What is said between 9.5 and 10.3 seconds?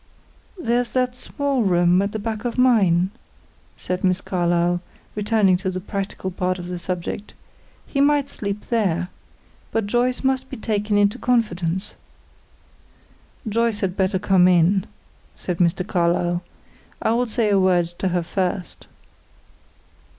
But Joyce